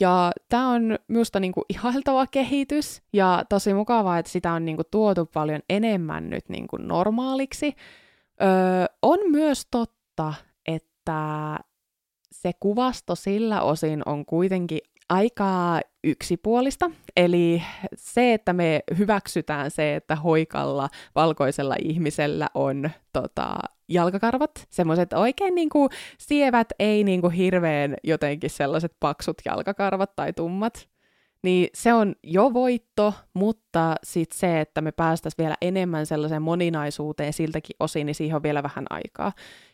[0.00, 5.26] Ja tämä on minusta niinku ihailtava kehitys ja tosi mukavaa, että sitä on niinku tuotu
[5.26, 7.74] paljon enemmän nyt niinku normaaliksi.
[8.42, 8.48] Öö,
[9.02, 10.34] on myös totta,
[10.66, 11.58] että
[12.32, 16.90] se kuvasto sillä osin on kuitenkin aika yksipuolista.
[17.16, 17.62] Eli
[17.96, 23.56] se, että me hyväksytään se, että hoikalla valkoisella ihmisellä on tota,
[23.88, 30.32] jalkakarvat, semmoiset oikein niin kuin, sievät, ei niin kuin, hirveän jotenkin sellaiset paksut jalkakarvat tai
[30.32, 30.88] tummat,
[31.42, 37.32] niin se on jo voitto, mutta sitten se, että me päästäisiin vielä enemmän sellaiseen moninaisuuteen
[37.32, 39.32] siltäkin osin, niin siihen on vielä vähän aikaa.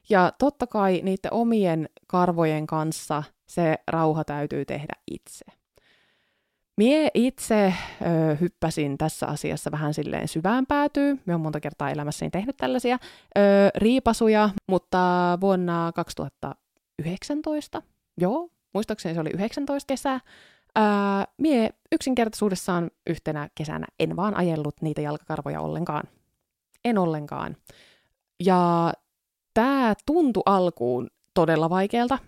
[0.09, 5.45] Ja totta kai niiden omien karvojen kanssa se rauha täytyy tehdä itse.
[6.79, 11.19] Mie itse ö, hyppäsin tässä asiassa vähän silleen syvään päätyy.
[11.27, 12.99] Me on monta kertaa elämässäni tehnyt tällaisia
[13.39, 13.41] ö,
[13.75, 14.99] riipasuja, mutta
[15.41, 17.83] vuonna 2019,
[18.21, 20.21] joo, muistaakseni se oli 19 kesää,
[20.75, 26.05] ää, mie yksinkertaisuudessaan yhtenä kesänä en vaan ajellut niitä jalkakarvoja ollenkaan.
[26.85, 27.57] En ollenkaan.
[28.45, 28.93] Ja
[29.55, 32.19] tämä tuntui alkuun todella vaikealta.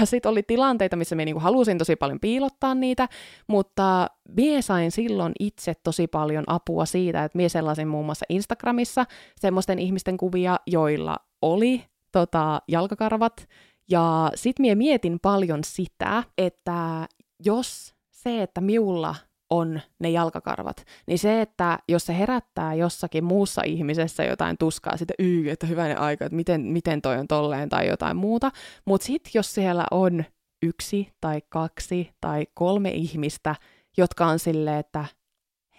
[0.00, 3.08] Ja sitten oli tilanteita, missä minä niinku halusin tosi paljon piilottaa niitä,
[3.46, 9.06] mutta minä sain silloin itse tosi paljon apua siitä, että minä sellaisin muun muassa Instagramissa
[9.40, 13.48] semmoisten ihmisten kuvia, joilla oli tota, jalkakarvat,
[13.90, 17.08] ja sitten minä mietin paljon sitä, että
[17.44, 19.14] jos se, että miulla
[19.50, 25.26] on ne jalkakarvat, niin se, että jos se herättää jossakin muussa ihmisessä jotain tuskaa, sitten
[25.26, 28.50] yy, että hyvänen aika, että miten, miten toi on tolleen tai jotain muuta,
[28.84, 30.24] mutta sitten jos siellä on
[30.62, 33.54] yksi tai kaksi tai kolme ihmistä,
[33.96, 35.04] jotka on silleen, että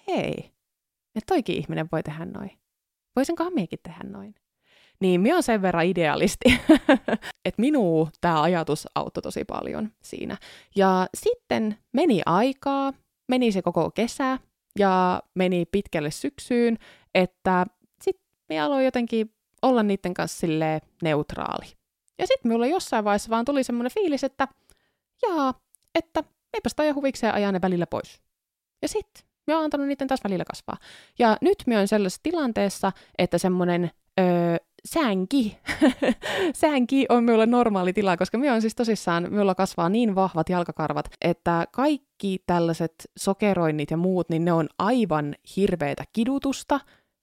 [0.07, 0.33] hei,
[1.15, 2.51] että toikin ihminen voi tehdä noin.
[3.15, 4.35] Voisinkohan miekin tehdä noin?
[5.01, 6.45] Niin minä on sen verran idealisti,
[7.45, 10.37] että minua tämä ajatus auttoi tosi paljon siinä.
[10.75, 12.93] Ja sitten meni aikaa,
[13.27, 14.39] meni se koko kesä
[14.79, 16.77] ja meni pitkälle syksyyn,
[17.15, 17.65] että
[18.01, 21.65] sitten minä aloin jotenkin olla niiden kanssa sille neutraali.
[22.19, 24.47] Ja sitten minulla jossain vaiheessa vaan tuli semmoinen fiilis, että
[25.21, 25.53] jaa,
[25.95, 28.21] että eipäs tai huvikseen ajaa ne välillä pois.
[28.81, 30.77] Ja sitten minä olen antanut niiden taas välillä kasvaa.
[31.19, 34.25] Ja nyt minä olen sellaisessa tilanteessa, että semmoinen öö,
[34.85, 35.57] sänki.
[36.53, 41.09] sänki on minulle normaali tila, koska minä on siis tosissaan, minulla kasvaa niin vahvat jalkakarvat,
[41.21, 46.79] että kaikki tällaiset sokeroinnit ja muut, niin ne on aivan hirveätä kidutusta.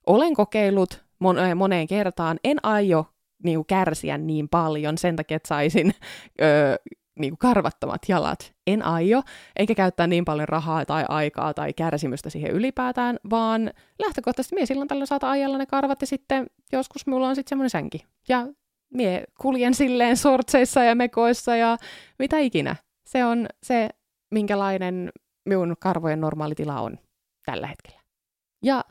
[0.07, 3.07] Olen kokeillut mon- moneen kertaan, en aio
[3.45, 5.95] niin kärsiä niin paljon sen takia, että saisin
[6.43, 6.77] öö,
[7.19, 8.53] niin karvattomat jalat.
[8.67, 9.23] En aio,
[9.57, 14.89] eikä käyttää niin paljon rahaa tai aikaa tai kärsimystä siihen ylipäätään, vaan lähtökohtaisesti mie silloin
[14.89, 18.05] tällä saata ajalla ne karvat ja sitten joskus mulla on sitten semmoinen sänki.
[18.29, 18.47] Ja
[18.95, 21.77] mie kuljen silleen sortseissa ja mekoissa ja
[22.19, 22.77] mitä ikinä.
[23.07, 23.89] Se on se,
[24.31, 25.13] minkälainen
[25.45, 26.99] minun karvojen normaali tila on
[27.45, 28.01] tällä hetkellä.
[28.63, 28.85] Ja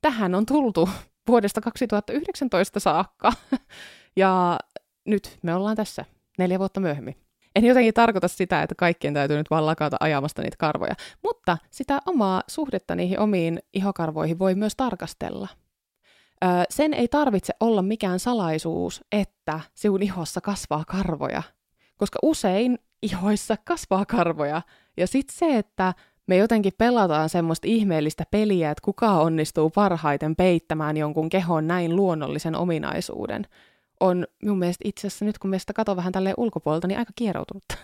[0.00, 0.88] tähän on tultu
[1.28, 3.32] vuodesta 2019 saakka.
[4.16, 4.58] ja
[5.06, 6.04] nyt me ollaan tässä
[6.38, 7.29] neljä vuotta myöhemmin.
[7.56, 12.00] En jotenkin tarkoita sitä, että kaikkien täytyy nyt vaan lakata ajamasta niitä karvoja, mutta sitä
[12.06, 15.48] omaa suhdetta niihin omiin ihokarvoihin voi myös tarkastella.
[16.44, 21.42] Öö, sen ei tarvitse olla mikään salaisuus, että sinun ihossa kasvaa karvoja,
[21.96, 24.62] koska usein ihoissa kasvaa karvoja.
[24.96, 25.94] Ja sitten se, että
[26.26, 32.56] me jotenkin pelataan semmoista ihmeellistä peliä, että kuka onnistuu parhaiten peittämään jonkun kehon näin luonnollisen
[32.56, 33.46] ominaisuuden,
[34.00, 37.74] on minun mielestä itse asiassa nyt kun meistä katsoo vähän tälleen ulkopuolelta, niin aika kieroutunutta.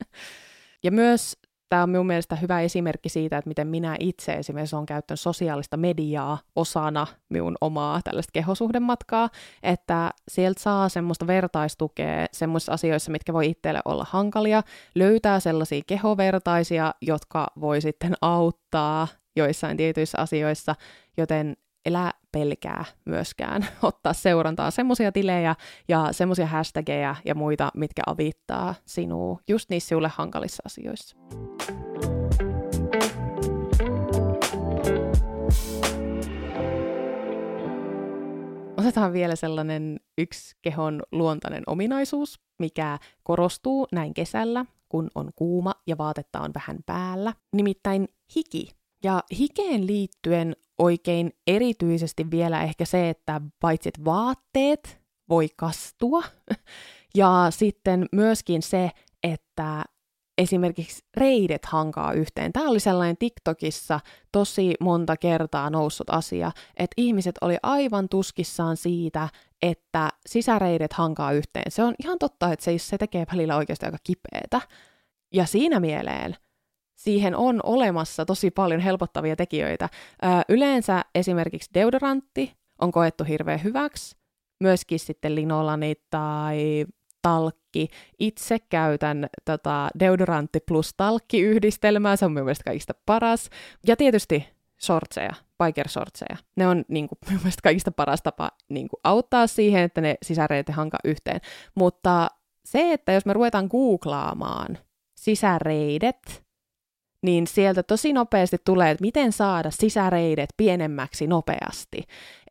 [0.84, 1.36] ja myös
[1.68, 5.76] tämä on minun mielestä hyvä esimerkki siitä, että miten minä itse esimerkiksi olen käyttänyt sosiaalista
[5.76, 9.30] mediaa osana minun omaa tällaista kehosuhdematkaa,
[9.62, 14.62] että sieltä saa semmoista vertaistukea semmoisissa asioissa, mitkä voi itselle olla hankalia,
[14.94, 20.74] löytää sellaisia kehovertaisia, jotka voi sitten auttaa joissain tietyissä asioissa,
[21.16, 25.54] joten elä pelkää myöskään ottaa seurantaa semmoisia tilejä
[25.88, 31.16] ja semmoisia hashtageja ja muita, mitkä avittaa sinua just niissä sinulle hankalissa asioissa.
[38.76, 45.98] Otetaan vielä sellainen yksi kehon luontainen ominaisuus, mikä korostuu näin kesällä, kun on kuuma ja
[45.98, 48.68] vaatetta on vähän päällä, nimittäin hiki.
[49.04, 56.22] Ja hikeen liittyen oikein erityisesti vielä ehkä se, että paitsi vaatteet voi kastua,
[57.16, 58.90] ja sitten myöskin se,
[59.22, 59.84] että
[60.38, 62.52] esimerkiksi reidet hankaa yhteen.
[62.52, 64.00] Tämä oli sellainen TikTokissa
[64.32, 69.28] tosi monta kertaa noussut asia, että ihmiset oli aivan tuskissaan siitä,
[69.62, 71.70] että sisäreidet hankaa yhteen.
[71.70, 74.60] Se on ihan totta, että se, se tekee välillä oikeasti aika kipeätä.
[75.32, 76.36] Ja siinä mieleen
[76.96, 79.88] siihen on olemassa tosi paljon helpottavia tekijöitä.
[80.24, 84.16] Ö, yleensä esimerkiksi deodorantti on koettu hirveän hyväksi,
[84.60, 86.86] myöskin sitten linolani tai
[87.22, 87.88] talkki.
[88.18, 93.50] Itse käytän tota, deodorantti plus talkki-yhdistelmää, se on mielestäni kaikista paras.
[93.86, 94.48] Ja tietysti
[94.82, 96.36] shortseja, biker shortseja.
[96.56, 100.68] Ne on niin kuin, mielestäni kaikista paras tapa niin kuin, auttaa siihen, että ne sisäreet
[100.68, 101.40] hanka yhteen.
[101.74, 102.28] Mutta
[102.64, 104.78] se, että jos me ruvetaan googlaamaan
[105.14, 106.45] sisäreidet,
[107.26, 112.02] niin sieltä tosi nopeasti tulee, että miten saada sisäreidet pienemmäksi nopeasti.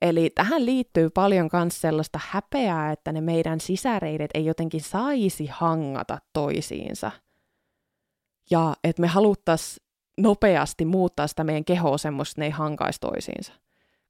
[0.01, 6.17] Eli tähän liittyy paljon myös sellaista häpeää, että ne meidän sisäreidet ei jotenkin saisi hangata
[6.33, 7.11] toisiinsa.
[8.51, 9.85] Ja että me haluttaisiin
[10.17, 13.53] nopeasti muuttaa sitä meidän kehoa semmoista, että ne ei hankaisi toisiinsa.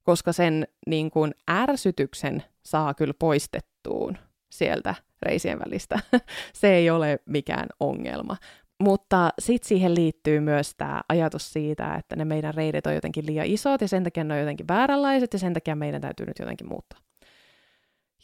[0.04, 4.18] Koska sen niin kuin ärsytyksen saa kyllä poistettuun
[4.50, 6.00] sieltä reisien välistä.
[6.54, 8.38] Se ei ole mikään ongelma.
[8.80, 13.46] Mutta sitten siihen liittyy myös tämä ajatus siitä, että ne meidän reidet on jotenkin liian
[13.46, 16.68] isot ja sen takia ne on jotenkin vääränlaiset ja sen takia meidän täytyy nyt jotenkin
[16.68, 17.00] muuttaa.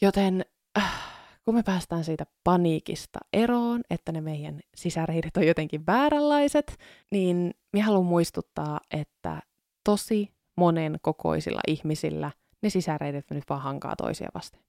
[0.01, 0.45] Joten
[0.77, 1.11] äh,
[1.45, 6.77] kun me päästään siitä paniikista eroon, että ne meidän sisäreidet on jotenkin vääränlaiset,
[7.11, 9.41] niin minä haluan muistuttaa, että
[9.83, 14.61] tosi monen kokoisilla ihmisillä ne sisäreidet nyt vaan hankaa toisia vasten.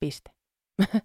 [0.00, 0.30] Piste.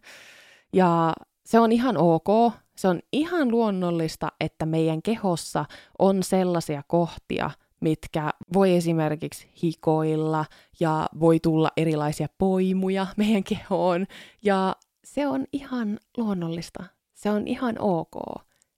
[0.74, 1.14] ja
[1.46, 5.66] se on ihan ok, se on ihan luonnollista, että meidän kehossa
[6.00, 10.46] on sellaisia kohtia, mitkä voi esimerkiksi hikoilla
[10.80, 14.06] ja voi tulla erilaisia poimuja meidän kehoon.
[14.44, 16.84] Ja se on ihan luonnollista.
[17.14, 18.16] Se on ihan ok.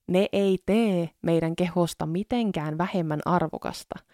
[0.07, 3.95] Ne ei tee meidän kehosta mitenkään vähemmän arvokasta–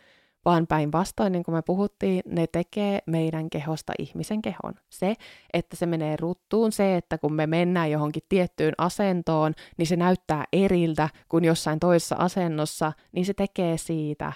[0.46, 4.74] vaan päinvastoin, niin kuin me puhuttiin, ne tekee meidän kehosta ihmisen kehon.
[4.90, 5.16] Se,
[5.54, 10.46] että se menee ruttuun, se, että kun me mennään johonkin tiettyyn asentoon, niin se näyttää
[10.54, 14.34] eriltä kuin jossain toisessa asennossa, niin se tekee siitä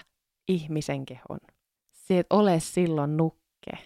[0.48, 1.38] ihmisen kehon.
[1.92, 3.78] Se et ole silloin nukke.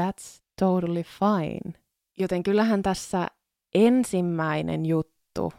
[0.00, 1.74] That's totally fine.
[2.18, 3.26] Joten kyllähän tässä
[3.74, 5.52] ensimmäinen juttu,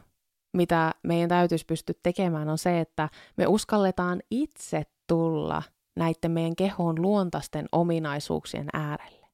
[0.54, 5.64] mitä meidän täytyisi pystyä tekemään, on se, että me uskalletaan itse tulla
[5.96, 9.28] näiden meidän kehon luontaisten ominaisuuksien äärelle.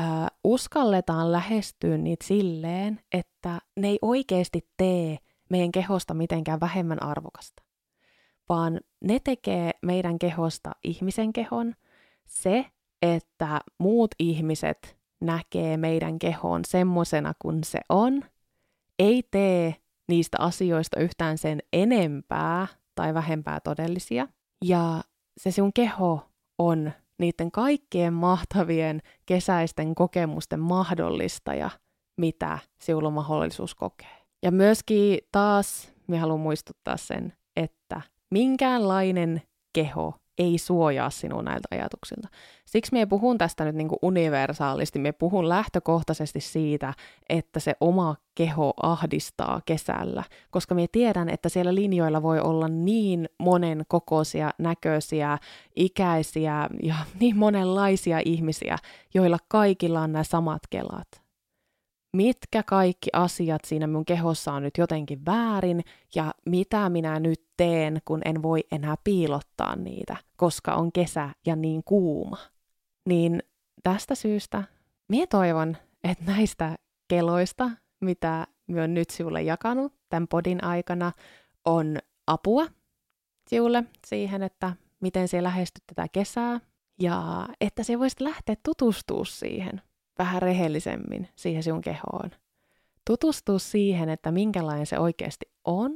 [0.00, 0.02] Ö,
[0.44, 5.18] uskalletaan lähestyä niitä silleen, että ne ei oikeasti tee
[5.50, 7.62] meidän kehosta mitenkään vähemmän arvokasta,
[8.48, 11.74] vaan ne tekee meidän kehosta ihmisen kehon.
[12.26, 12.66] Se,
[13.02, 18.24] että muut ihmiset näkee meidän kehon semmoisena kuin se on,
[18.98, 19.74] ei tee
[20.08, 24.28] niistä asioista yhtään sen enempää tai vähempää todellisia.
[24.62, 25.02] Ja
[25.40, 26.20] se sun keho
[26.58, 31.70] on niiden kaikkien mahtavien kesäisten kokemusten mahdollistaja,
[32.16, 34.16] mitä sinulla on mahdollisuus kokea.
[34.42, 42.28] Ja myöskin taas me haluan muistuttaa sen, että minkäänlainen keho ei suojaa sinua näiltä ajatuksilta.
[42.64, 46.94] Siksi me puhun tästä nyt niin kuin universaalisti, me puhun lähtökohtaisesti siitä,
[47.28, 53.28] että se oma keho ahdistaa kesällä, koska me tiedän, että siellä linjoilla voi olla niin
[53.38, 55.38] monen kokoisia, näköisiä,
[55.76, 58.78] ikäisiä ja niin monenlaisia ihmisiä,
[59.14, 61.21] joilla kaikilla on nämä samat kelat.
[62.12, 65.84] Mitkä kaikki asiat siinä mun kehossa on nyt jotenkin väärin
[66.14, 71.56] ja mitä minä nyt teen, kun en voi enää piilottaa niitä, koska on kesä ja
[71.56, 72.36] niin kuuma.
[73.08, 73.42] Niin
[73.82, 74.62] tästä syystä
[75.08, 76.76] minä toivon, että näistä
[77.08, 81.12] keloista, mitä minä nyt sinulle jakanut tämän podin aikana,
[81.64, 82.66] on apua
[83.48, 86.60] sinulle siihen, että miten se lähestyt tätä kesää,
[87.00, 89.82] ja että se voisit lähteä tutustua siihen
[90.22, 92.30] vähän rehellisemmin, siihen sinun kehoon.
[93.06, 95.92] Tutustua siihen, että minkälainen se oikeasti on,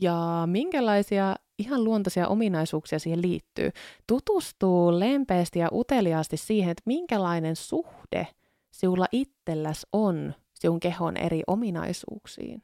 [0.00, 3.70] ja minkälaisia ihan luontaisia ominaisuuksia siihen liittyy.
[4.06, 8.26] Tutustuu lempeästi ja uteliaasti siihen, että minkälainen suhde
[8.70, 12.62] sinulla itselläs on sinun kehon eri ominaisuuksiin.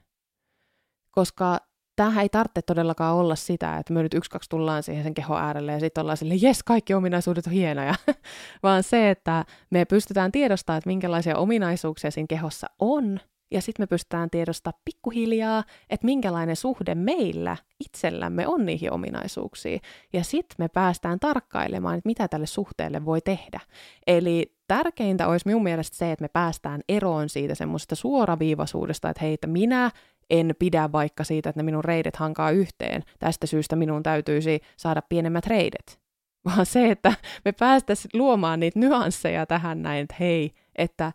[1.10, 1.60] Koska
[2.00, 5.38] tämähän ei tarvitse todellakaan olla sitä, että me nyt yksi kaksi tullaan siihen sen kehon
[5.38, 7.94] äärelle ja sitten ollaan sille, jes, kaikki ominaisuudet on hienoja,
[8.62, 13.20] vaan se, että me pystytään tiedostamaan, että minkälaisia ominaisuuksia siinä kehossa on,
[13.50, 19.80] ja sitten me pystytään tiedostamaan pikkuhiljaa, että minkälainen suhde meillä itsellämme on niihin ominaisuuksiin.
[20.12, 23.60] Ja sitten me päästään tarkkailemaan, että mitä tälle suhteelle voi tehdä.
[24.06, 29.34] Eli tärkeintä olisi minun mielestä se, että me päästään eroon siitä semmoisesta suoraviivaisuudesta, että hei,
[29.34, 29.90] että minä
[30.30, 33.02] en pidä vaikka siitä, että ne minun reidet hankaa yhteen.
[33.18, 36.00] Tästä syystä minun täytyisi saada pienemmät reidet.
[36.46, 37.12] Vaan se, että
[37.44, 41.12] me päästäisiin luomaan niitä nyansseja tähän näin, että hei, että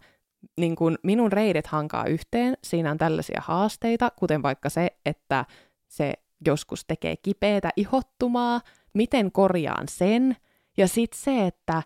[0.60, 5.46] niin kun minun reidet hankaa yhteen, siinä on tällaisia haasteita, kuten vaikka se, että
[5.88, 6.14] se
[6.46, 8.62] joskus tekee kipeätä ihottumaa,
[8.94, 10.36] miten korjaan sen,
[10.78, 11.84] ja sitten se, että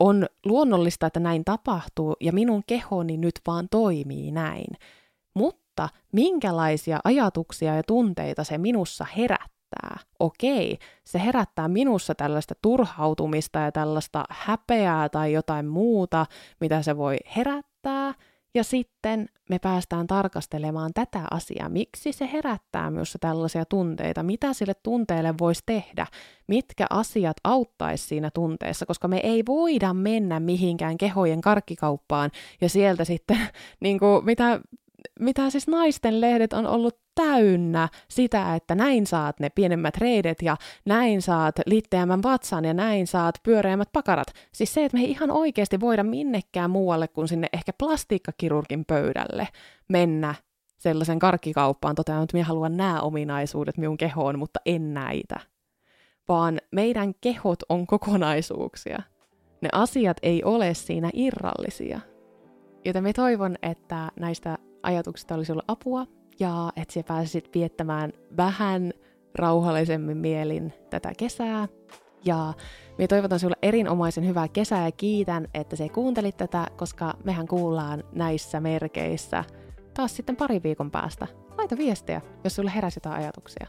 [0.00, 4.76] on luonnollista, että näin tapahtuu, ja minun kehoni nyt vaan toimii näin.
[5.34, 5.63] Mutta
[6.12, 9.98] minkälaisia ajatuksia ja tunteita se minussa herättää?
[10.18, 16.26] Okei, se herättää minussa tällaista turhautumista ja tällaista häpeää tai jotain muuta,
[16.60, 18.14] mitä se voi herättää,
[18.54, 24.74] ja sitten me päästään tarkastelemaan tätä asiaa, miksi se herättää myös tällaisia tunteita, mitä sille
[24.82, 26.06] tunteelle voisi tehdä,
[26.46, 33.04] mitkä asiat auttaisi siinä tunteessa, koska me ei voida mennä mihinkään kehojen karkkikauppaan ja sieltä
[33.04, 33.38] sitten,
[33.80, 34.60] niin kuin, mitä
[35.20, 40.56] mitä siis naisten lehdet on ollut täynnä sitä, että näin saat ne pienemmät reidet ja
[40.84, 44.28] näin saat litteämmän vatsan ja näin saat pyöreämmät pakarat.
[44.52, 49.48] Siis se, että me ei ihan oikeasti voida minnekään muualle kuin sinne ehkä plastiikkakirurgin pöydälle
[49.88, 50.34] mennä
[50.78, 55.40] sellaisen karkkikauppaan toteamaan, että minä haluan nämä ominaisuudet minun kehoon, mutta en näitä.
[56.28, 59.02] Vaan meidän kehot on kokonaisuuksia.
[59.60, 62.00] Ne asiat ei ole siinä irrallisia.
[62.84, 66.06] Joten me toivon, että näistä ajatuksista olisi ollut apua
[66.40, 68.92] ja että sä pääsisit viettämään vähän
[69.34, 71.68] rauhallisemmin mielin tätä kesää.
[72.24, 72.52] Ja
[72.98, 78.04] me toivotan sinulle erinomaisen hyvää kesää ja kiitän, että se kuuntelit tätä, koska mehän kuullaan
[78.12, 79.44] näissä merkeissä
[79.94, 81.26] taas sitten pari viikon päästä.
[81.58, 83.66] Laita viestiä, jos sulle heräsi jotain ajatuksia.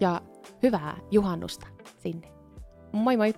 [0.00, 0.20] Ja
[0.62, 1.66] hyvää juhannusta
[1.98, 2.28] sinne.
[2.92, 3.34] Moi moi!